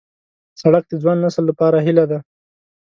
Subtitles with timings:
[0.61, 2.19] سړک د ځوان نسل لپاره هیله ده.